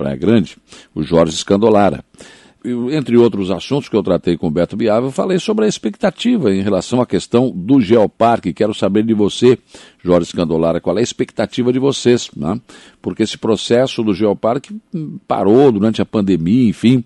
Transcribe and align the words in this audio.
Praia 0.00 0.16
Grande, 0.16 0.56
o 0.94 1.02
Jorge 1.02 1.34
Escandolara 1.34 2.02
entre 2.64 3.16
outros 3.16 3.50
assuntos 3.50 3.88
que 3.88 3.96
eu 3.96 4.02
tratei 4.02 4.36
com 4.36 4.48
o 4.48 4.50
Beto 4.50 4.76
Biava, 4.76 5.06
eu 5.06 5.10
falei 5.10 5.38
sobre 5.38 5.64
a 5.64 5.68
expectativa 5.68 6.54
em 6.54 6.60
relação 6.60 7.00
à 7.00 7.06
questão 7.06 7.50
do 7.50 7.80
Geoparque. 7.80 8.52
Quero 8.52 8.74
saber 8.74 9.02
de 9.02 9.14
você, 9.14 9.58
Jorge 10.04 10.26
Escandolara, 10.28 10.80
qual 10.80 10.96
é 10.96 11.00
a 11.00 11.02
expectativa 11.02 11.72
de 11.72 11.78
vocês, 11.78 12.30
né? 12.36 12.60
porque 13.00 13.22
esse 13.22 13.38
processo 13.38 14.02
do 14.02 14.12
Geoparque 14.12 14.76
parou 15.26 15.72
durante 15.72 16.02
a 16.02 16.06
pandemia, 16.06 16.68
enfim, 16.68 17.02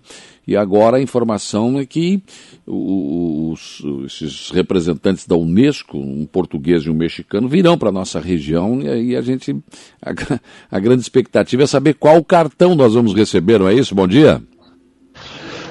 e 0.47 0.55
agora 0.55 0.97
a 0.97 1.01
informação 1.01 1.79
é 1.79 1.85
que 1.85 2.21
os, 2.67 3.81
esses 4.05 4.51
representantes 4.51 5.25
da 5.25 5.35
Unesco, 5.35 5.97
um 5.97 6.25
português 6.25 6.83
e 6.83 6.89
um 6.89 6.93
mexicano, 6.93 7.47
virão 7.47 7.77
para 7.77 7.89
a 7.89 7.93
nossa 7.93 8.19
região 8.19 8.81
e 8.81 8.87
aí 8.87 9.15
a 9.15 9.21
gente. 9.21 9.55
A, 10.01 10.11
a 10.69 10.79
grande 10.79 11.01
expectativa 11.01 11.63
é 11.63 11.67
saber 11.67 11.95
qual 11.95 12.23
cartão 12.23 12.75
nós 12.75 12.93
vamos 12.93 13.15
receber, 13.15 13.59
não 13.59 13.67
é 13.67 13.73
isso? 13.73 13.95
Bom 13.95 14.07
dia. 14.07 14.41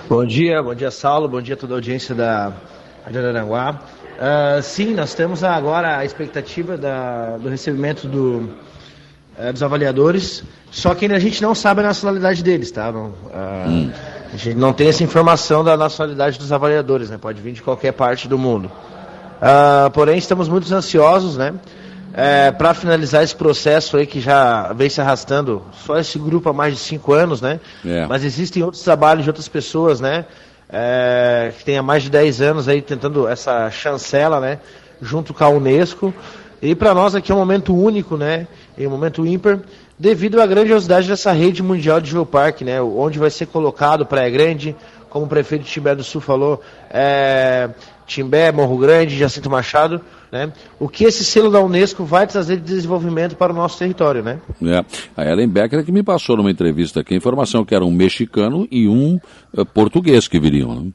Bom 0.06 0.22
dia, 0.22 0.62
bom 0.62 0.74
dia 0.74 0.90
Saulo, 0.90 1.26
bom 1.26 1.40
dia 1.40 1.54
a 1.54 1.56
toda 1.56 1.72
a 1.72 1.76
audiência 1.78 2.14
da 2.14 2.52
Rádio 3.06 3.26
Aranguá. 3.26 3.80
Uh, 4.18 4.62
sim, 4.62 4.92
nós 4.92 5.14
temos 5.14 5.42
agora 5.42 5.96
a 5.96 6.04
expectativa 6.04 6.76
da, 6.76 7.38
do 7.38 7.48
recebimento 7.48 8.06
do, 8.06 8.50
uh, 9.38 9.50
dos 9.50 9.62
avaliadores, 9.62 10.44
só 10.70 10.94
que 10.94 11.06
ainda 11.06 11.16
a 11.16 11.18
gente 11.18 11.40
não 11.40 11.54
sabe 11.54 11.80
a 11.80 11.84
nacionalidade 11.84 12.42
deles, 12.42 12.70
tá? 12.70 12.92
Não, 12.92 13.06
uh. 13.06 13.92
A 14.30 14.36
gente 14.36 14.54
não 14.58 14.74
tem 14.74 14.88
essa 14.88 15.02
informação 15.02 15.64
da 15.64 15.74
nacionalidade 15.74 16.38
dos 16.38 16.52
avaliadores, 16.52 17.08
né? 17.08 17.16
Pode 17.16 17.40
vir 17.40 17.52
de 17.52 17.62
qualquer 17.62 17.92
parte 17.92 18.28
do 18.28 18.36
mundo. 18.36 18.70
porém, 19.94 20.18
estamos 20.18 20.48
muito 20.48 20.72
ansiosos, 20.74 21.38
né? 21.38 21.54
É, 22.16 22.52
para 22.52 22.72
finalizar 22.72 23.24
esse 23.24 23.34
processo 23.34 23.96
aí 23.96 24.06
que 24.06 24.20
já 24.20 24.72
vem 24.72 24.88
se 24.88 25.00
arrastando, 25.00 25.62
só 25.84 25.98
esse 25.98 26.16
grupo 26.16 26.48
há 26.48 26.52
mais 26.52 26.74
de 26.74 26.80
cinco 26.80 27.12
anos, 27.12 27.40
né? 27.40 27.58
É. 27.84 28.06
Mas 28.06 28.24
existem 28.24 28.62
outros 28.62 28.84
trabalhos 28.84 29.24
de 29.24 29.30
outras 29.30 29.48
pessoas, 29.48 30.00
né? 30.00 30.24
É, 30.70 31.52
que 31.58 31.64
tem 31.64 31.76
há 31.76 31.82
mais 31.82 32.04
de 32.04 32.10
dez 32.10 32.40
anos 32.40 32.68
aí 32.68 32.80
tentando 32.80 33.26
essa 33.26 33.68
chancela, 33.70 34.38
né? 34.38 34.60
Junto 35.02 35.34
com 35.34 35.42
a 35.42 35.48
Unesco. 35.48 36.14
E 36.62 36.74
para 36.74 36.94
nós 36.94 37.16
aqui 37.16 37.32
é 37.32 37.34
um 37.34 37.38
momento 37.38 37.76
único, 37.76 38.16
né? 38.16 38.46
E 38.78 38.86
um 38.86 38.90
momento 38.90 39.26
ímpar, 39.26 39.58
devido 39.98 40.40
à 40.40 40.46
grandiosidade 40.46 41.08
dessa 41.08 41.32
rede 41.32 41.64
mundial 41.64 42.00
de 42.00 42.12
geoparque, 42.12 42.64
né? 42.64 42.80
Onde 42.80 43.18
vai 43.18 43.30
ser 43.30 43.46
colocado 43.46 44.06
Praia 44.06 44.30
Grande, 44.30 44.76
como 45.10 45.26
o 45.26 45.28
prefeito 45.28 45.64
de 45.64 45.70
Timbé 45.70 45.94
do 45.94 46.04
Sul 46.04 46.20
falou, 46.20 46.60
é, 46.90 47.70
Timbé, 48.06 48.52
Morro 48.52 48.78
Grande, 48.78 49.18
Jacinto 49.18 49.50
Machado, 49.50 50.00
né? 50.34 50.52
O 50.80 50.88
que 50.88 51.04
esse 51.04 51.24
selo 51.24 51.48
da 51.48 51.60
Unesco 51.60 52.04
vai 52.04 52.26
trazer 52.26 52.56
de 52.56 52.62
desenvolvimento 52.62 53.36
para 53.36 53.52
o 53.52 53.56
nosso 53.56 53.78
território, 53.78 54.20
né? 54.20 54.40
É. 54.62 54.84
A 55.16 55.24
Ellen 55.24 55.48
Becker 55.48 55.78
é 55.78 55.82
que 55.84 55.92
me 55.92 56.02
passou 56.02 56.36
numa 56.36 56.50
entrevista 56.50 57.00
aqui 57.00 57.14
a 57.14 57.16
informação 57.16 57.64
que 57.64 57.72
era 57.72 57.84
um 57.84 57.92
mexicano 57.92 58.66
e 58.70 58.88
um 58.88 59.20
uh, 59.56 59.64
português 59.64 60.26
que 60.26 60.40
viriam, 60.40 60.74
né? 60.74 60.90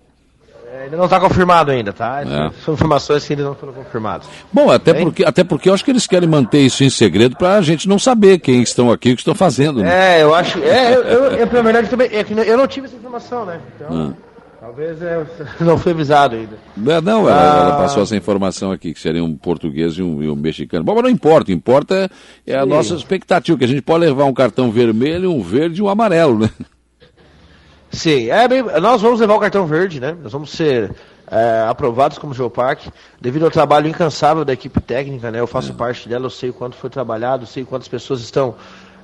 É, 0.71 0.83
ainda 0.83 0.97
não 0.97 1.05
está 1.05 1.19
confirmado 1.19 1.71
ainda, 1.71 1.93
tá? 1.93 2.21
É. 2.21 2.51
São 2.63 2.73
informações 2.73 3.25
que 3.25 3.31
ainda 3.33 3.45
não 3.45 3.55
foram 3.55 3.73
confirmadas. 3.73 4.27
Bom, 4.51 4.69
até 4.69 4.93
porque, 4.93 5.23
até 5.23 5.43
porque 5.43 5.69
eu 5.69 5.73
acho 5.73 5.85
que 5.85 5.91
eles 5.91 6.05
querem 6.05 6.27
manter 6.27 6.59
isso 6.59 6.83
em 6.83 6.89
segredo 6.89 7.37
para 7.37 7.55
a 7.55 7.61
gente 7.61 7.87
não 7.87 7.97
saber 7.97 8.39
quem 8.39 8.61
estão 8.61 8.91
aqui, 8.91 9.11
o 9.11 9.15
que 9.15 9.21
estão 9.21 9.33
fazendo. 9.33 9.81
Né? 9.81 10.17
É, 10.19 10.23
eu 10.23 10.35
acho. 10.35 10.59
É, 10.59 10.95
eu, 10.95 11.01
eu, 11.03 11.23
eu, 11.31 11.45
na 11.45 11.61
verdade, 11.61 11.89
também. 11.89 12.09
É 12.11 12.25
eu 12.45 12.57
não 12.57 12.67
tive 12.67 12.87
essa 12.87 12.95
informação, 12.95 13.45
né? 13.45 13.59
Então. 13.75 14.15
Ah. 14.15 14.28
Talvez 14.59 15.01
é, 15.01 15.25
não 15.63 15.77
foi 15.77 15.93
avisado 15.93 16.35
ainda. 16.35 16.57
Não, 16.75 17.01
não 17.01 17.29
ela, 17.29 17.41
ah. 17.41 17.61
ela, 17.61 17.77
passou 17.77 18.03
essa 18.03 18.15
informação 18.15 18.71
aqui, 18.71 18.93
que 18.93 18.99
seria 18.99 19.23
um 19.23 19.35
português 19.35 19.93
e 19.93 20.03
um, 20.03 20.21
e 20.21 20.29
um 20.29 20.35
mexicano. 20.35 20.83
Bom, 20.83 20.95
mas 20.95 21.03
não 21.03 21.09
importa, 21.09 21.51
importa 21.51 22.11
é 22.45 22.55
a 22.55 22.63
Sim. 22.63 22.69
nossa 22.69 22.95
expectativa, 22.95 23.57
que 23.57 23.63
a 23.63 23.67
gente 23.67 23.81
pode 23.81 24.05
levar 24.05 24.25
um 24.25 24.33
cartão 24.33 24.69
vermelho, 24.69 25.31
um 25.31 25.41
verde 25.41 25.79
e 25.79 25.83
um 25.83 25.87
amarelo, 25.87 26.39
né? 26.39 26.49
Sim, 27.89 28.29
é 28.29 28.47
bem, 28.47 28.61
nós 28.61 29.01
vamos 29.01 29.19
levar 29.19 29.35
o 29.35 29.39
cartão 29.39 29.65
verde, 29.65 29.99
né? 29.99 30.15
Nós 30.21 30.31
vamos 30.31 30.51
ser 30.51 30.93
é, 31.31 31.65
aprovados 31.67 32.17
como 32.17 32.33
Geoparque, 32.33 32.91
devido 33.19 33.45
ao 33.45 33.51
trabalho 33.51 33.87
incansável 33.87 34.43
da 34.43 34.53
equipe 34.53 34.81
técnica, 34.81 35.31
né? 35.31 35.39
Eu 35.39 35.47
faço 35.47 35.71
é. 35.71 35.75
parte 35.75 36.09
dela, 36.09 36.25
eu 36.25 36.29
sei 36.29 36.49
o 36.49 36.53
quanto 36.53 36.75
foi 36.75 36.89
trabalhado, 36.89 37.45
sei 37.47 37.63
quantas 37.63 37.87
pessoas 37.87 38.19
estão 38.19 38.55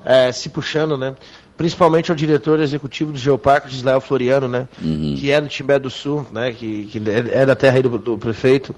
é, 0.04 0.30
se 0.30 0.48
puxando, 0.48 0.96
né? 0.98 1.14
Principalmente 1.56 2.10
ao 2.10 2.16
diretor 2.16 2.60
executivo 2.60 3.12
do 3.12 3.18
Geoparque, 3.18 3.70
Gislael 3.70 4.00
Floriano, 4.00 4.46
né? 4.46 4.68
Uhum. 4.82 5.14
Que 5.18 5.30
é 5.30 5.40
do 5.40 5.48
Timbé 5.48 5.78
do 5.78 5.90
Sul, 5.90 6.26
né? 6.32 6.52
Que, 6.52 6.84
que 6.84 7.02
é 7.32 7.46
da 7.46 7.54
terra 7.54 7.80
do, 7.80 7.98
do 7.98 8.18
prefeito. 8.18 8.74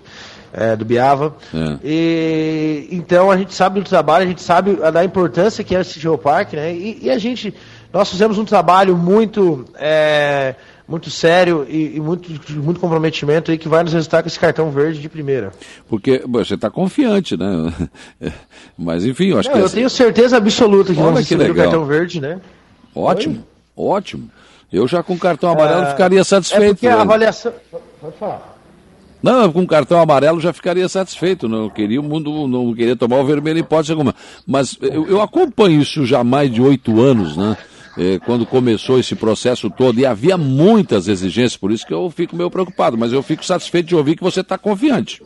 É, 0.51 0.75
do 0.75 0.83
Biava. 0.83 1.37
É. 1.55 1.79
E, 1.85 2.89
então 2.91 3.31
a 3.31 3.37
gente 3.37 3.53
sabe 3.53 3.81
do 3.81 3.87
trabalho, 3.87 4.25
a 4.25 4.29
gente 4.29 4.41
sabe 4.41 4.77
da 4.77 5.05
importância 5.05 5.63
que 5.63 5.77
é 5.77 5.81
esse 5.83 6.01
geoparque, 6.01 6.57
né? 6.57 6.73
E, 6.73 7.01
e 7.03 7.11
a 7.11 7.19
gente, 7.19 7.53
nós 7.93 8.09
fizemos 8.09 8.39
um 8.39 8.47
trabalho 8.47 8.97
muito, 8.97 9.67
é, 9.75 10.55
muito 10.89 11.11
sério 11.11 11.67
e, 11.69 11.97
e, 11.97 12.01
muito, 12.01 12.31
muito 12.57 12.81
comprometimento 12.81 13.51
aí 13.51 13.59
que 13.59 13.69
vai 13.69 13.85
nos 13.85 13.93
resultar 13.93 14.23
com 14.23 14.29
esse 14.29 14.41
cartão 14.41 14.71
verde 14.71 15.01
de 15.01 15.09
primeira. 15.11 15.53
Porque 15.87 16.25
você 16.27 16.55
está 16.55 16.71
confiante, 16.71 17.37
né? 17.37 17.75
Mas 18.77 19.05
enfim, 19.05 19.33
eu 19.33 19.39
acho 19.39 19.51
Não, 19.51 19.57
que. 19.57 19.63
Eu 19.63 19.69
tenho 19.69 19.91
certeza 19.91 20.39
absoluta 20.39 20.95
que 20.95 20.99
Olha 20.99 21.09
vamos 21.09 21.21
receber 21.21 21.51
o 21.51 21.55
cartão 21.55 21.85
verde, 21.85 22.23
né? 22.23 22.41
Ótimo, 22.95 23.45
Oi? 23.77 23.89
ótimo. 23.89 24.31
Eu 24.73 24.87
já 24.87 25.03
com 25.03 25.19
cartão 25.19 25.51
amarelo 25.51 25.83
é... 25.83 25.91
ficaria 25.91 26.23
satisfeito. 26.23 26.65
É 26.65 26.69
porque 26.69 26.87
a 26.87 27.01
avaliação. 27.01 27.53
Pode 28.01 28.17
falar. 28.19 28.59
Não, 29.23 29.51
com 29.53 29.67
cartão 29.67 30.01
amarelo 30.01 30.41
já 30.41 30.53
ficaria 30.53 30.89
satisfeito. 30.89 31.49
Não 31.49 31.69
queria 31.69 32.01
o 32.01 32.05
mundo, 32.05 32.47
não 32.47 32.73
queria 32.75 32.95
tomar 32.95 33.19
o 33.19 33.27
vermelho 33.27 33.59
em 33.59 33.61
hipótese 33.63 33.93
alguma. 33.93 34.15
Mas 34.47 34.77
eu, 34.81 35.09
eu 35.09 35.21
acompanho 35.21 35.81
isso 35.81 36.07
já 36.07 36.21
há 36.21 36.25
mais 36.25 36.53
de 36.53 36.63
oito 36.63 37.01
anos, 37.01 37.37
né? 37.37 37.57
É, 37.97 38.19
quando 38.21 38.47
começou 38.47 38.97
esse 39.01 39.17
processo 39.17 39.69
todo, 39.69 39.99
e 39.99 40.07
havia 40.07 40.39
muitas 40.39 41.09
exigências, 41.09 41.57
por 41.57 41.73
isso 41.73 41.85
que 41.85 41.93
eu 41.93 42.09
fico 42.11 42.37
meio 42.37 42.49
preocupado, 42.49 42.97
mas 42.97 43.13
eu 43.13 43.21
fico 43.25 43.45
satisfeito 43.45 43.87
de 43.87 43.97
ouvir 43.97 44.15
que 44.15 44.23
você 44.23 44.41
está 44.41 44.57
confiante. 44.57 45.21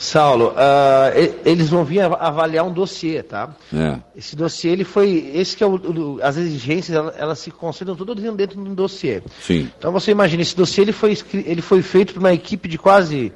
Saulo, 0.00 0.52
uh, 0.52 1.38
eles 1.44 1.68
vão 1.68 1.84
vir 1.84 2.00
avaliar 2.00 2.64
um 2.64 2.72
dossiê, 2.72 3.22
tá? 3.22 3.54
É. 3.70 3.98
Esse 4.16 4.34
dossiê, 4.34 4.70
ele 4.72 4.82
foi, 4.82 5.30
esse 5.34 5.54
que 5.54 5.62
é 5.62 5.66
o, 5.66 5.74
o 5.74 6.18
as 6.22 6.38
exigências, 6.38 6.96
elas, 6.96 7.14
elas, 7.18 7.38
se 7.38 7.50
concentram 7.50 7.94
tudo 7.94 8.14
dentro 8.14 8.64
de 8.64 8.70
um 8.70 8.74
dossiê. 8.74 9.22
Sim. 9.42 9.68
Então 9.78 9.92
você 9.92 10.10
imagina, 10.10 10.40
esse 10.40 10.56
dossiê 10.56 10.84
ele 10.84 10.92
foi, 10.92 11.18
ele 11.34 11.60
foi 11.60 11.82
feito 11.82 12.14
por 12.14 12.20
uma 12.20 12.32
equipe 12.32 12.66
de 12.66 12.78
quase, 12.78 13.30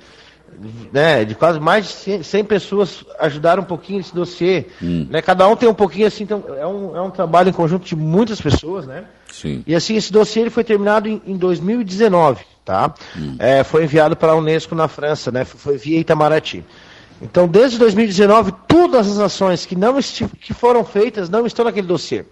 né, 0.90 1.26
de 1.26 1.34
quase 1.34 1.60
mais 1.60 1.84
de 1.84 1.92
100, 1.92 2.22
100 2.22 2.44
pessoas 2.44 3.04
ajudaram 3.18 3.62
um 3.62 3.66
pouquinho 3.66 4.00
esse 4.00 4.14
dossiê. 4.14 4.64
Hum. 4.82 5.06
Né? 5.10 5.20
Cada 5.20 5.46
um 5.46 5.56
tem 5.56 5.68
um 5.68 5.74
pouquinho 5.74 6.06
assim, 6.06 6.24
então 6.24 6.44
é 6.58 6.66
um, 6.66 6.96
é 6.96 7.02
um 7.02 7.10
trabalho 7.10 7.50
em 7.50 7.52
conjunto 7.52 7.84
de 7.84 7.94
muitas 7.94 8.40
pessoas, 8.40 8.86
né? 8.86 9.04
Sim. 9.30 9.62
E 9.66 9.74
assim, 9.74 9.96
esse 9.96 10.10
dossiê 10.10 10.40
ele 10.40 10.50
foi 10.50 10.64
terminado 10.64 11.10
em, 11.10 11.20
em 11.26 11.36
2019 11.36 12.53
tá? 12.64 12.94
Hum. 13.16 13.36
É, 13.38 13.62
foi 13.62 13.84
enviado 13.84 14.16
para 14.16 14.32
a 14.32 14.36
Unesco 14.36 14.74
na 14.74 14.88
França, 14.88 15.30
né? 15.30 15.44
Foi 15.44 15.76
via 15.76 16.00
Itamaraty. 16.00 16.64
Então, 17.20 17.46
desde 17.46 17.78
2019, 17.78 18.52
todas 18.66 19.08
as 19.08 19.18
ações 19.18 19.64
que 19.64 19.76
não 19.76 19.98
que 20.40 20.52
foram 20.52 20.84
feitas 20.84 21.28
não 21.28 21.46
estão 21.46 21.64
naquele 21.64 21.86
dossiê. 21.86 22.24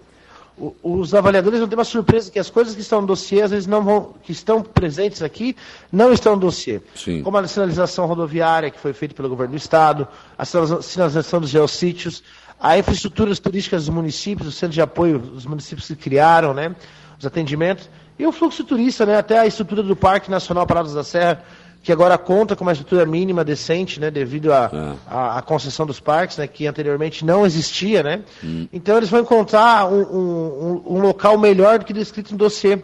O, 0.57 0.75
os 0.83 1.15
avaliadores 1.15 1.61
vão 1.61 1.69
ter 1.69 1.77
uma 1.77 1.85
surpresa 1.85 2.31
que 2.31 2.39
as 2.39 2.51
coisas 2.51 2.75
que 2.75 2.81
estão 2.81 3.01
no 3.01 3.07
dossiê, 3.07 3.43
às 3.43 3.51
vezes 3.51 3.67
não 3.67 3.83
vão, 3.83 4.15
que 4.23 4.33
estão 4.33 4.61
presentes 4.63 5.23
aqui, 5.23 5.57
não 5.91 6.13
estão 6.13 6.35
no 6.35 6.41
dossiê. 6.41 6.81
Sim. 6.95 7.23
Como 7.23 7.39
a 7.39 7.47
sinalização 7.47 8.07
rodoviária 8.07 8.71
que 8.71 8.79
foi 8.79 8.93
feita 8.93 9.15
pelo 9.15 9.29
governo 9.29 9.53
do 9.53 9.57
estado, 9.57 10.07
a 10.37 10.45
sinalização 10.45 11.41
dos 11.41 11.49
geossítios, 11.49 12.23
a 12.61 12.77
infraestruturas 12.77 13.39
turísticas 13.39 13.87
dos 13.87 13.95
municípios, 13.95 14.49
o 14.49 14.53
centro 14.53 14.75
de 14.75 14.83
apoio 14.83 15.19
dos 15.19 15.47
municípios 15.47 15.89
que 15.89 15.97
criaram, 15.97 16.53
né? 16.53 16.75
Os 17.19 17.25
atendimentos. 17.25 17.89
E 18.23 18.27
o 18.27 18.31
fluxo 18.31 18.63
turista, 18.63 19.05
né? 19.05 19.17
Até 19.17 19.37
a 19.37 19.49
estrutura 19.49 19.83
do 19.83 19.97
Parque 19.97 20.31
Nacional 20.31 20.65
Paradas 20.65 20.95
da 20.95 21.03
Serra, 21.03 21.43
que 21.83 21.91
agora 21.91 22.17
conta 22.17 22.55
com 22.55 22.63
uma 22.63 22.71
estrutura 22.71 23.05
mínima 23.05 23.43
decente, 23.43 23.99
né? 23.99 24.13
Devido 24.13 24.53
à 24.53 24.95
é. 25.39 25.43
concessão 25.43 25.85
dos 25.85 25.99
parques, 25.99 26.37
né? 26.37 26.47
Que 26.47 26.69
anteriormente 26.69 27.25
não 27.25 27.45
existia, 27.45 28.01
né? 28.01 28.21
Hum. 28.45 28.69
Então 28.73 28.97
eles 28.97 29.11
vão 29.11 29.23
encontrar 29.23 29.93
um, 29.93 30.03
um, 30.03 30.83
um, 30.87 31.01
local 31.01 31.37
melhor 31.37 31.81
do 31.81 31.85
que 31.85 31.93
descrito 31.93 32.31
no 32.31 32.39
dossiê. 32.39 32.79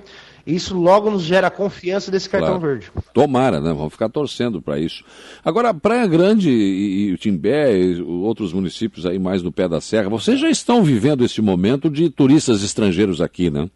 Isso 0.45 0.77
logo 0.77 1.09
nos 1.09 1.23
gera 1.23 1.51
confiança 1.51 2.11
desse 2.11 2.29
cartão 2.29 2.59
claro. 2.59 2.67
verde. 2.67 2.91
Tomara, 3.15 3.61
né? 3.61 3.73
Vamos 3.73 3.93
ficar 3.93 4.09
torcendo 4.09 4.61
para 4.61 4.77
isso. 4.77 5.05
Agora, 5.45 5.73
Praia 5.73 6.09
Grande 6.09 6.51
e, 6.51 7.13
o 7.13 7.17
Timbé 7.17 7.79
e 7.79 8.03
outros 8.03 8.53
municípios 8.53 9.07
aí 9.07 9.21
mais 9.21 9.41
no 9.41 9.53
pé 9.53 9.69
da 9.69 9.81
serra, 9.81 10.09
vocês 10.09 10.41
já 10.41 10.51
estão 10.51 10.83
vivendo 10.83 11.25
esse 11.25 11.41
momento 11.41 11.89
de 11.89 12.11
turistas 12.11 12.65
estrangeiros 12.65 13.21
aqui, 13.21 13.51
né? 13.51 13.71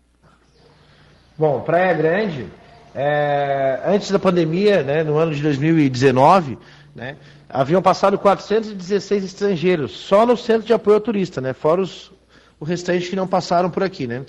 Bom, 1.36 1.60
Praia 1.60 1.94
Grande, 1.94 2.46
é, 2.94 3.80
antes 3.86 4.10
da 4.10 4.18
pandemia, 4.18 4.82
né, 4.82 5.02
no 5.02 5.16
ano 5.16 5.34
de 5.34 5.42
2019, 5.42 6.58
né, 6.94 7.16
haviam 7.48 7.80
passado 7.80 8.18
416 8.18 9.24
estrangeiros 9.24 9.92
só 9.92 10.26
no 10.26 10.36
centro 10.36 10.66
de 10.66 10.74
apoio 10.74 10.96
ao 10.96 11.00
turista, 11.00 11.40
né, 11.40 11.54
fora 11.54 11.80
os, 11.80 12.12
o 12.60 12.64
restante 12.64 13.08
que 13.08 13.16
não 13.16 13.26
passaram 13.26 13.70
por 13.70 13.82
aqui, 13.82 14.06
né. 14.06 14.24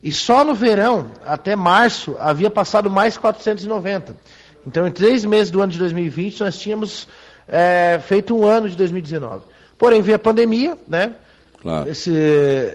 E 0.00 0.12
só 0.12 0.44
no 0.44 0.54
verão, 0.54 1.10
até 1.26 1.56
março, 1.56 2.16
havia 2.20 2.48
passado 2.48 2.88
mais 2.88 3.16
490. 3.16 4.16
Então, 4.64 4.86
em 4.86 4.92
três 4.92 5.24
meses 5.24 5.50
do 5.50 5.60
ano 5.60 5.72
de 5.72 5.78
2020, 5.78 6.40
nós 6.40 6.56
tínhamos 6.56 7.08
é, 7.48 7.98
feito 8.00 8.36
um 8.36 8.46
ano 8.46 8.68
de 8.68 8.76
2019. 8.76 9.44
Porém, 9.76 10.00
veio 10.00 10.14
a 10.14 10.20
pandemia, 10.20 10.78
né? 10.86 11.14
Claro. 11.60 11.90
Esse, 11.90 12.12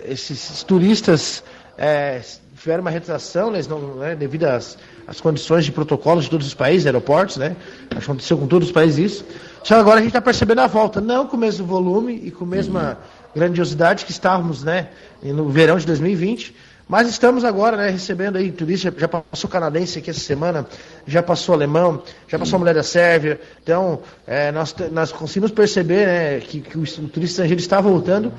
esses 0.06 0.64
turistas 0.64 1.44
é, 1.78 2.22
tiveram 2.64 2.80
uma 2.80 2.90
retração, 2.90 3.52
né, 3.52 3.60
né, 4.00 4.16
devido 4.16 4.46
às, 4.46 4.78
às, 5.06 5.20
condições 5.20 5.66
de 5.66 5.72
protocolos 5.74 6.24
de 6.24 6.30
todos 6.30 6.48
os 6.48 6.54
países, 6.54 6.86
aeroportos, 6.86 7.36
né? 7.36 7.58
Acho 7.92 8.00
que 8.00 8.06
aconteceu 8.06 8.38
com 8.38 8.48
todos 8.48 8.70
os 8.70 8.74
países 8.74 9.12
isso. 9.12 9.26
Só 9.66 9.76
agora 9.76 9.98
a 9.98 10.00
gente 10.00 10.12
está 10.12 10.22
percebendo 10.22 10.62
a 10.62 10.68
volta, 10.68 11.02
não 11.02 11.28
com 11.28 11.36
o 11.36 11.40
mesmo 11.40 11.68
volume 11.68 12.22
e 12.24 12.32
com 12.32 12.46
a 12.46 12.48
mesma 12.48 12.98
grandiosidade 13.36 14.06
que 14.06 14.12
estávamos 14.12 14.64
né, 14.64 14.88
no 15.22 15.50
verão 15.50 15.78
de 15.78 15.86
2020, 15.86 16.56
mas 16.88 17.10
estamos 17.10 17.44
agora 17.44 17.76
né, 17.76 17.90
recebendo 17.90 18.38
aí 18.38 18.50
turistas, 18.50 18.94
já 18.98 19.10
passou 19.10 19.50
canadense 19.50 20.00
aqui 20.00 20.10
essa 20.10 20.22
semana, 20.22 20.66
já 21.06 21.22
passou 21.22 21.56
alemão, 21.56 22.02
já 22.30 22.40
passou 22.40 22.56
a 22.56 22.60
mulher 22.60 22.76
da 22.76 22.84
Sérvia. 22.84 23.42
Então, 23.62 24.00
é, 24.26 24.52
nós, 24.54 24.74
nós 24.90 25.12
conseguimos 25.12 25.52
perceber 25.52 26.06
né, 26.06 26.40
que, 26.40 26.62
que, 26.62 26.78
o 26.78 26.86
turista 26.86 27.24
estrangeiro 27.24 27.60
está 27.60 27.82
voltando, 27.82 28.32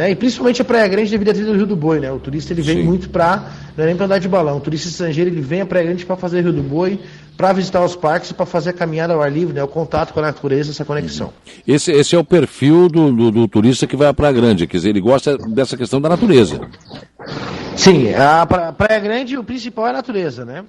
né, 0.00 0.10
e 0.12 0.16
principalmente 0.16 0.62
a 0.62 0.64
Praia 0.64 0.88
Grande 0.88 1.10
devido 1.10 1.28
à 1.28 1.34
trilha 1.34 1.52
do 1.52 1.56
Rio 1.58 1.66
do 1.66 1.76
Boi. 1.76 2.00
Né, 2.00 2.10
o 2.10 2.18
turista 2.18 2.54
ele 2.54 2.62
vem 2.62 2.78
Sim. 2.78 2.84
muito 2.84 3.10
para, 3.10 3.50
não 3.76 3.84
é 3.84 3.88
nem 3.88 3.94
para 3.94 4.06
andar 4.06 4.18
de 4.18 4.28
balão, 4.28 4.56
o 4.56 4.60
turista 4.60 4.88
estrangeiro 4.88 5.28
ele 5.28 5.42
vem 5.42 5.60
à 5.60 5.66
Praia 5.66 5.84
Grande 5.84 6.06
para 6.06 6.16
fazer 6.16 6.40
Rio 6.40 6.54
do 6.54 6.62
Boi, 6.62 6.98
para 7.36 7.52
visitar 7.52 7.84
os 7.84 7.94
parques 7.94 8.30
e 8.30 8.34
para 8.34 8.46
fazer 8.46 8.70
a 8.70 8.72
caminhada 8.72 9.12
ao 9.12 9.20
ar 9.20 9.30
livre, 9.30 9.52
né, 9.52 9.62
o 9.62 9.68
contato 9.68 10.14
com 10.14 10.20
a 10.20 10.22
natureza, 10.22 10.70
essa 10.70 10.86
conexão. 10.86 11.34
Esse, 11.68 11.92
esse 11.92 12.16
é 12.16 12.18
o 12.18 12.24
perfil 12.24 12.88
do, 12.88 13.12
do, 13.12 13.30
do 13.30 13.48
turista 13.48 13.86
que 13.86 13.94
vai 13.94 14.08
à 14.08 14.14
Praia 14.14 14.32
Grande, 14.32 14.66
quer 14.66 14.78
dizer, 14.78 14.88
ele 14.88 15.02
gosta 15.02 15.36
dessa 15.36 15.76
questão 15.76 16.00
da 16.00 16.08
natureza. 16.08 16.58
Sim, 17.76 18.14
a 18.14 18.46
Praia 18.72 19.00
Grande, 19.00 19.36
o 19.36 19.44
principal 19.44 19.86
é 19.86 19.90
a 19.90 19.94
natureza, 19.94 20.46
né? 20.46 20.64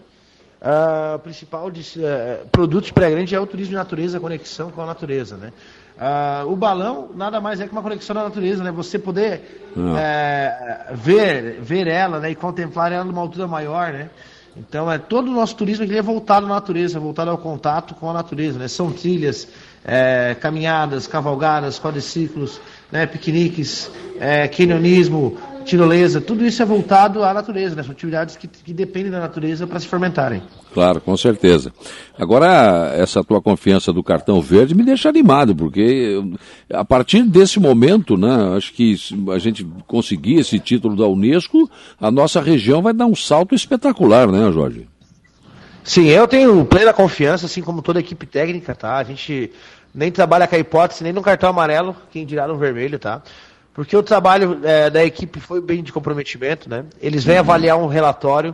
Uh, 0.61 1.15
o 1.15 1.19
principal 1.19 1.71
de, 1.71 1.81
uh, 1.99 2.47
produto 2.51 2.85
de 2.85 2.93
Praia 2.93 3.15
Grande 3.15 3.33
é 3.33 3.39
o 3.39 3.47
turismo 3.47 3.71
de 3.71 3.75
natureza, 3.77 4.17
a 4.17 4.21
conexão 4.21 4.69
com 4.69 4.81
a 4.81 4.85
natureza, 4.85 5.35
né? 5.35 5.51
Uh, 5.97 6.51
o 6.51 6.55
balão 6.55 7.09
nada 7.15 7.39
mais 7.39 7.59
é 7.59 7.67
que 7.67 7.71
uma 7.71 7.81
conexão 7.81 8.15
da 8.15 8.23
natureza, 8.23 8.63
né? 8.63 8.71
Você 8.71 8.97
poder 8.97 9.71
uh, 9.75 10.95
ver, 10.95 11.59
ver 11.61 11.88
ela 11.88 12.19
né? 12.19 12.31
e 12.31 12.35
contemplar 12.35 12.91
ela 12.91 13.03
numa 13.03 13.21
altura 13.21 13.47
maior, 13.47 13.93
né? 13.93 14.09
Então 14.55 14.91
é 14.91 14.97
todo 14.97 15.29
o 15.29 15.33
nosso 15.33 15.55
turismo 15.55 15.85
aqui 15.85 15.97
é 15.97 16.01
voltado 16.01 16.45
à 16.45 16.49
natureza, 16.49 16.99
voltado 16.99 17.31
ao 17.31 17.38
contato 17.38 17.95
com 17.95 18.09
a 18.09 18.13
natureza, 18.13 18.59
né? 18.59 18.67
São 18.67 18.91
trilhas, 18.91 19.47
é, 19.85 20.35
caminhadas, 20.39 21.07
cavalgadas, 21.07 21.79
quadriciclos, 21.79 22.59
né? 22.91 23.05
piqueniques, 23.05 23.89
é, 24.19 24.47
canyonismo, 24.47 25.38
tirolesa, 25.61 26.19
tudo 26.19 26.45
isso 26.45 26.61
é 26.61 26.65
voltado 26.65 27.23
à 27.23 27.33
natureza, 27.33 27.75
né? 27.75 27.83
São 27.83 27.91
atividades 27.91 28.35
que, 28.35 28.47
que 28.47 28.73
dependem 28.73 29.11
da 29.11 29.19
natureza 29.19 29.65
para 29.65 29.79
se 29.79 29.87
fermentarem. 29.87 30.41
Claro, 30.73 31.01
com 31.01 31.15
certeza. 31.15 31.71
Agora, 32.17 32.93
essa 32.95 33.23
tua 33.23 33.41
confiança 33.41 33.91
do 33.91 34.03
cartão 34.03 34.41
verde 34.41 34.75
me 34.75 34.83
deixa 34.83 35.09
animado, 35.09 35.55
porque 35.55 36.21
a 36.71 36.83
partir 36.85 37.23
desse 37.23 37.59
momento, 37.59 38.17
né, 38.17 38.55
acho 38.57 38.73
que 38.73 38.95
a 39.33 39.39
gente 39.39 39.65
conseguir 39.87 40.39
esse 40.39 40.59
título 40.59 40.95
da 40.95 41.07
Unesco, 41.07 41.69
a 41.99 42.11
nossa 42.11 42.41
região 42.41 42.81
vai 42.81 42.93
dar 42.93 43.05
um 43.05 43.15
salto 43.15 43.55
espetacular, 43.55 44.31
né, 44.31 44.51
Jorge? 44.51 44.87
Sim, 45.83 46.07
eu 46.07 46.27
tenho 46.27 46.63
plena 46.65 46.93
confiança, 46.93 47.47
assim 47.47 47.61
como 47.61 47.81
toda 47.81 47.99
a 47.99 48.01
equipe 48.01 48.25
técnica, 48.25 48.75
tá? 48.75 48.97
A 48.97 49.03
gente 49.03 49.51
nem 49.93 50.11
trabalha 50.11 50.47
com 50.47 50.55
a 50.55 50.59
hipótese, 50.59 51.03
nem 51.03 51.11
no 51.11 51.21
cartão 51.21 51.49
amarelo, 51.49 51.95
quem 52.11 52.25
dirá 52.25 52.47
no 52.47 52.57
vermelho, 52.57 52.97
tá? 52.99 53.21
Porque 53.73 53.95
o 53.95 54.03
trabalho 54.03 54.59
é, 54.63 54.89
da 54.89 55.03
equipe 55.03 55.39
foi 55.39 55.62
bem 55.62 55.81
de 55.81 55.94
comprometimento, 55.94 56.69
né? 56.69 56.85
Eles 57.01 57.23
vêm 57.23 57.38
avaliar 57.38 57.77
um 57.77 57.88
relatório. 57.88 58.53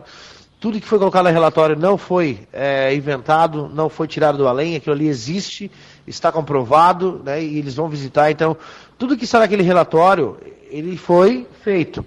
Tudo 0.60 0.80
que 0.80 0.86
foi 0.86 0.98
colocado 0.98 1.26
no 1.26 1.32
relatório 1.32 1.76
não 1.76 1.98
foi 1.98 2.40
é, 2.52 2.94
inventado, 2.94 3.68
não 3.72 3.88
foi 3.88 4.06
tirado 4.06 4.38
do 4.38 4.46
além, 4.46 4.76
aquilo 4.76 4.94
ali 4.94 5.08
existe, 5.08 5.70
está 6.06 6.30
comprovado, 6.30 7.20
né? 7.24 7.42
E 7.42 7.58
eles 7.58 7.74
vão 7.74 7.88
visitar. 7.88 8.30
Então, 8.30 8.56
tudo 8.96 9.16
que 9.16 9.24
está 9.24 9.40
naquele 9.40 9.62
relatório, 9.62 10.36
ele 10.70 10.96
foi 10.96 11.46
feito. 11.62 12.04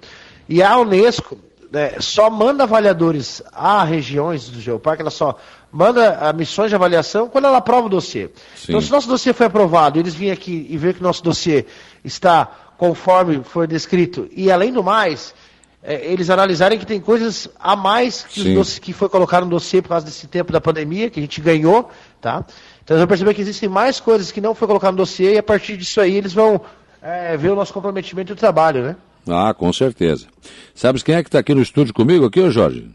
E 0.47 0.63
a 0.63 0.77
Unesco 0.77 1.37
né, 1.71 1.95
só 1.99 2.29
manda 2.29 2.63
avaliadores 2.63 3.41
a 3.53 3.83
regiões 3.83 4.49
do 4.49 4.59
Geoparque, 4.59 5.01
ela 5.01 5.11
só 5.11 5.37
manda 5.71 6.31
missões 6.33 6.69
de 6.69 6.75
avaliação 6.75 7.29
quando 7.29 7.45
ela 7.45 7.57
aprova 7.57 7.87
o 7.87 7.89
dossiê. 7.89 8.29
Sim. 8.55 8.65
Então, 8.69 8.81
se 8.81 8.89
o 8.89 8.91
nosso 8.91 9.07
dossiê 9.07 9.31
foi 9.31 9.45
aprovado, 9.45 9.97
eles 9.97 10.13
vêm 10.13 10.31
aqui 10.31 10.67
e 10.69 10.77
ver 10.77 10.93
que 10.93 10.99
o 10.99 11.03
nosso 11.03 11.23
dossiê 11.23 11.65
está 12.03 12.49
conforme 12.81 13.43
foi 13.43 13.67
descrito. 13.67 14.27
E 14.35 14.49
além 14.49 14.73
do 14.73 14.83
mais, 14.83 15.35
é, 15.83 16.03
eles 16.11 16.31
analisarem 16.31 16.79
que 16.79 16.85
tem 16.85 16.99
coisas 16.99 17.47
a 17.59 17.75
mais 17.75 18.23
que, 18.23 18.55
doce, 18.55 18.81
que 18.81 18.91
foi 18.91 19.07
colocado 19.07 19.43
no 19.43 19.51
dossiê 19.51 19.83
por 19.83 19.89
causa 19.89 20.03
desse 20.03 20.25
tempo 20.25 20.51
da 20.51 20.59
pandemia, 20.59 21.07
que 21.07 21.19
a 21.19 21.21
gente 21.21 21.39
ganhou, 21.41 21.91
tá? 22.19 22.43
Então 22.83 22.95
eles 22.95 23.01
vão 23.01 23.07
perceber 23.07 23.35
que 23.35 23.41
existem 23.41 23.69
mais 23.69 23.99
coisas 23.99 24.31
que 24.31 24.41
não 24.41 24.55
foi 24.55 24.67
colocado 24.67 24.93
no 24.93 24.97
dossiê 24.97 25.35
e 25.35 25.37
a 25.37 25.43
partir 25.43 25.77
disso 25.77 26.01
aí 26.01 26.15
eles 26.15 26.33
vão 26.33 26.59
é, 27.03 27.37
ver 27.37 27.51
o 27.51 27.55
nosso 27.55 27.71
comprometimento 27.71 28.31
e 28.31 28.33
o 28.33 28.35
trabalho, 28.35 28.81
né? 28.81 28.95
Ah, 29.27 29.53
com 29.53 29.71
certeza. 29.71 30.25
Sabes 30.73 31.03
quem 31.03 31.13
é 31.13 31.21
que 31.21 31.29
está 31.29 31.37
aqui 31.37 31.53
no 31.53 31.61
estúdio 31.61 31.93
comigo 31.93 32.25
aqui, 32.25 32.39
ô 32.39 32.49
Jorge? 32.49 32.89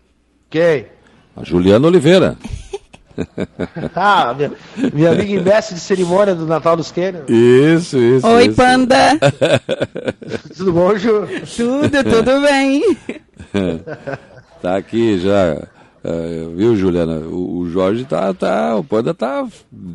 Quem? 0.50 0.87
A 1.37 1.44
Juliana 1.44 1.87
Oliveira. 1.87 2.37
ah, 3.95 4.35
minha, 4.35 4.53
minha 4.93 5.11
amiga 5.13 5.43
mestre 5.43 5.75
de 5.75 5.81
cerimônia 5.81 6.35
do 6.35 6.47
Natal 6.47 6.77
dos 6.77 6.91
Quênios. 6.91 7.25
Isso, 7.29 7.99
isso. 7.99 8.27
Oi, 8.27 8.47
isso. 8.47 8.57
Panda. 8.57 9.19
tudo 10.57 10.73
bom, 10.73 10.97
Ju? 10.97 11.27
Tudo, 11.57 12.05
tudo 12.05 12.41
bem. 12.43 12.97
tá 14.61 14.77
aqui 14.77 15.19
já. 15.19 15.57
Uh, 16.05 16.55
viu, 16.55 16.77
Juliana? 16.77 17.17
O, 17.19 17.59
o, 17.59 17.71
Jorge 17.71 18.05
tá, 18.05 18.33
tá. 18.33 18.77
O 18.77 18.85
Panda 18.85 19.13
tá. 19.13 19.45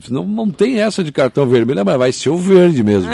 Não, 0.09 0.25
não 0.25 0.49
tem 0.49 0.81
essa 0.81 1.03
de 1.03 1.11
cartão 1.11 1.47
vermelho, 1.47 1.85
mas 1.85 1.97
vai 1.97 2.11
ser 2.11 2.29
o 2.29 2.37
verde 2.37 2.83
mesmo. 2.83 3.09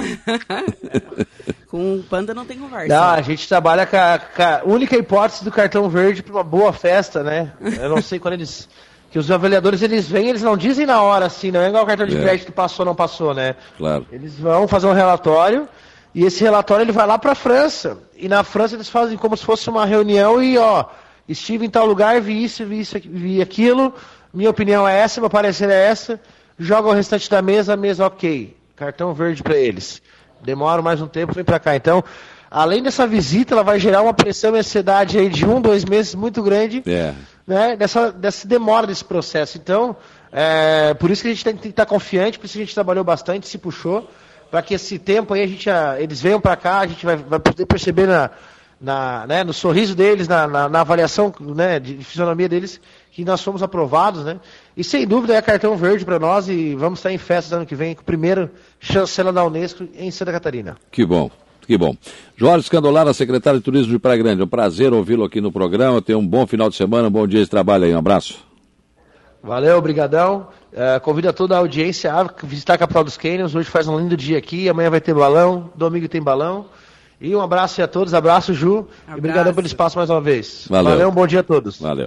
com 1.68 1.98
o 1.98 2.04
Panda 2.04 2.34
não 2.34 2.44
tem 2.44 2.58
conversa. 2.58 2.88
Não, 2.88 3.10
a 3.10 3.22
gente 3.22 3.48
trabalha 3.48 3.86
com 3.86 3.98
a, 3.98 4.18
com 4.18 4.42
a 4.42 4.62
única 4.66 4.98
hipótese 4.98 5.44
do 5.44 5.52
cartão 5.52 5.88
verde 5.88 6.24
para 6.24 6.34
uma 6.34 6.44
boa 6.44 6.74
festa, 6.74 7.22
né? 7.22 7.52
Eu 7.80 7.90
não 7.90 8.02
sei 8.02 8.18
quando 8.18 8.34
eles 8.34 8.68
que 9.18 9.20
os 9.20 9.32
avaliadores 9.32 9.82
eles 9.82 10.08
vêm, 10.08 10.30
eles 10.30 10.44
não 10.44 10.56
dizem 10.56 10.86
na 10.86 11.02
hora 11.02 11.26
assim, 11.26 11.50
não 11.50 11.60
é 11.60 11.70
igual 11.70 11.84
o 11.84 11.88
cartão 11.88 12.06
de 12.06 12.16
é. 12.16 12.22
crédito 12.22 12.46
que 12.46 12.52
passou 12.52 12.86
ou 12.86 12.86
não 12.86 12.96
passou, 12.96 13.34
né? 13.34 13.56
Claro. 13.76 14.06
Eles 14.12 14.38
vão 14.38 14.68
fazer 14.68 14.86
um 14.86 14.94
relatório 14.94 15.68
e 16.14 16.24
esse 16.24 16.44
relatório 16.44 16.84
ele 16.84 16.92
vai 16.92 17.08
lá 17.08 17.18
para 17.18 17.32
a 17.32 17.36
França. 17.36 17.98
E 18.16 18.30
na 18.30 18.44
França 18.44 18.76
eles 18.76 18.88
fazem 18.88 19.18
como 19.18 19.36
se 19.36 19.44
fosse 19.44 19.68
uma 19.72 19.88
reunião 19.88 20.42
e 20.42 20.56
ó, 20.60 20.86
estive 21.28 21.66
em 21.66 21.70
tal 21.70 21.88
lugar, 21.88 22.22
vi 22.22 22.44
isso, 22.44 22.64
vi 22.64 22.82
isso, 22.82 22.96
vi 23.04 23.42
aquilo, 23.42 23.92
minha 24.32 24.52
opinião 24.52 24.88
é 24.88 25.00
essa, 25.00 25.20
meu 25.20 25.32
parecer 25.32 25.68
é 25.68 25.88
essa, 25.88 26.22
joga 26.60 26.88
o 26.88 26.94
restante 26.94 27.28
da 27.28 27.42
mesa, 27.42 27.74
a 27.74 27.78
mesa 27.78 28.06
ok, 28.06 28.56
cartão 28.76 29.16
verde 29.16 29.42
para 29.42 29.58
eles. 29.58 30.00
Demora 30.44 30.80
mais 30.84 31.02
um 31.02 31.08
tempo, 31.08 31.34
vem 31.34 31.44
para 31.44 31.60
cá. 31.60 31.76
Então, 31.76 32.04
além 32.52 32.84
dessa 32.84 33.08
visita, 33.08 33.56
ela 33.56 33.64
vai 33.64 33.80
gerar 33.80 34.04
uma 34.04 34.14
pressão 34.14 34.56
e 34.56 34.60
ansiedade 34.60 35.18
aí 35.18 35.28
de 35.28 35.44
um, 35.44 35.60
dois 35.60 35.84
meses 35.84 36.14
muito 36.14 36.44
grande. 36.44 36.84
É 36.86 37.16
né, 37.48 37.78
dessa, 37.78 38.12
dessa 38.12 38.46
demora 38.46 38.86
desse 38.86 39.06
processo. 39.06 39.58
Então, 39.58 39.96
é, 40.32 40.94
por 40.96 41.10
isso 41.10 41.22
que 41.22 41.30
a 41.30 41.32
gente 41.32 41.44
tem 41.46 41.56
que 41.56 41.70
estar 41.70 41.86
confiante, 41.86 42.38
por 42.38 42.46
isso 42.46 42.54
que 42.56 42.62
a 42.62 42.66
gente 42.66 42.76
trabalhou 42.76 43.06
bastante, 43.06 43.48
se 43.48 43.58
puxou, 43.58 44.10
para 44.52 44.62
que 44.62 44.74
esse 44.74 45.00
tempo 45.00 45.34
aí 45.34 45.44
a 45.44 45.48
gente, 45.48 45.70
eles 45.98 46.22
venham 46.22 46.42
para 46.42 46.58
cá, 46.58 46.80
a 46.80 46.88
gente 46.88 47.06
vai, 47.06 47.16
vai 47.16 47.40
poder 47.40 47.66
perceber 47.66 48.08
na, 48.08 48.30
na, 48.80 49.26
né, 49.26 49.44
no 49.44 49.54
sorriso 49.54 49.96
deles, 49.96 50.28
na, 50.28 50.46
na, 50.48 50.70
na 50.70 50.82
avaliação 50.82 51.34
né, 51.40 51.80
de, 51.80 51.96
de 51.98 52.04
fisionomia 52.04 52.50
deles, 52.50 52.80
que 53.12 53.24
nós 53.26 53.42
fomos 53.42 53.64
aprovados, 53.64 54.24
né? 54.24 54.40
E 54.76 54.84
sem 54.84 55.08
dúvida 55.08 55.34
é 55.34 55.42
cartão 55.42 55.76
verde 55.76 56.06
para 56.06 56.20
nós 56.20 56.48
e 56.48 56.76
vamos 56.76 57.00
estar 57.00 57.12
em 57.12 57.18
festas 57.18 57.52
ano 57.52 57.66
que 57.66 57.76
vem 57.76 57.96
com 57.96 58.02
o 58.02 58.06
primeiro 58.06 58.50
chancela 58.80 59.34
da 59.34 59.44
Unesco 59.44 59.88
em 59.96 60.12
Santa 60.12 60.32
Catarina. 60.32 60.78
Que 60.92 61.04
bom. 61.04 61.32
Que 61.68 61.78
bom. 61.78 61.94
Jorge 62.38 62.64
Escandolara, 62.64 63.14
secretário 63.14 63.60
de 63.60 63.66
Turismo 63.66 63.92
de 63.92 64.00
Praia 64.00 64.18
Grande. 64.18 64.42
É 64.42 64.46
um 64.46 64.48
prazer 64.48 64.94
ouvi-lo 64.94 65.26
aqui 65.26 65.42
no 65.42 65.52
programa. 65.52 66.02
Tenha 66.02 66.18
um 66.18 66.26
bom 66.26 66.48
final 66.48 66.70
de 66.70 66.78
semana, 66.78 67.10
um 67.10 67.12
bom 67.12 67.28
dia 67.28 67.44
de 67.44 67.50
trabalho 67.50 67.84
aí. 67.84 67.94
Um 67.94 67.98
abraço. 67.98 68.38
Valeu, 69.44 69.78
obrigadão. 69.78 70.48
Uh, 70.72 71.00
convido 71.02 71.28
a 71.28 71.34
toda 71.34 71.56
a 71.56 71.58
audiência 71.58 72.14
a 72.14 72.26
visitar 72.44 72.76
a 72.76 72.78
capital 72.78 73.04
dos 73.04 73.18
Canyons. 73.18 73.54
Hoje 73.54 73.70
faz 73.70 73.86
um 73.86 74.00
lindo 74.00 74.16
dia 74.16 74.38
aqui, 74.38 74.70
amanhã 74.70 74.90
vai 74.90 75.02
ter 75.02 75.14
balão, 75.14 75.70
domingo 75.76 76.08
tem 76.08 76.22
balão. 76.22 76.68
E 77.20 77.36
um 77.36 77.42
abraço 77.42 77.82
a 77.82 77.88
todos, 77.88 78.14
abraço 78.14 78.54
Ju, 78.54 78.78
abraço. 78.78 78.92
e 79.10 79.18
obrigadão 79.18 79.54
pelo 79.54 79.68
espaço 79.68 79.98
mais 79.98 80.10
uma 80.10 80.22
vez. 80.22 80.68
Valeu. 80.70 80.92
Valeu, 80.92 81.10
um 81.10 81.14
bom 81.14 81.28
dia 81.28 81.40
a 81.40 81.44
todos. 81.44 81.80
Valeu. 81.82 82.06